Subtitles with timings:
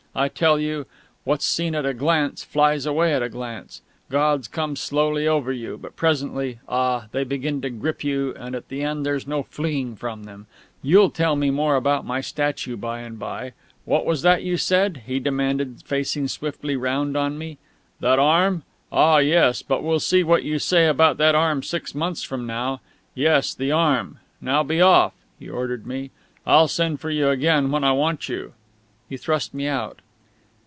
[0.13, 0.87] I tell you,
[1.23, 3.81] what's seen at a glance flies away at a glance.
[4.09, 7.07] Gods come slowly over you, but presently, ah!
[7.13, 10.47] they begin to grip you, and at the end there's no fleeing from them!
[10.83, 13.53] You'll tell me more about my statue by and by!...
[13.85, 17.57] What was that you said?" he demanded, facing swiftly round on me.
[18.01, 18.63] "That arm?
[18.91, 22.81] Ah, yes; but we'll see what you say about that arm six months from now!
[23.15, 24.19] Yes, the arm....
[24.41, 26.11] Now be off!" he ordered me.
[26.45, 28.51] "I'll send for you again when I want you!"
[29.07, 29.99] He thrust me out.